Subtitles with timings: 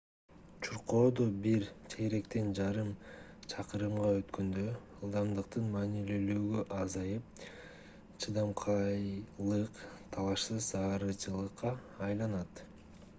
[0.67, 2.87] чуркоодо бир чейректен жарым
[3.51, 4.63] чакырымга өткөндө
[5.09, 7.45] ылдамдыктын маанилүүлүгү азайып
[8.25, 9.85] чыдамкайлык
[10.19, 11.73] талашсыз зарылчылыкка
[12.11, 12.69] айланат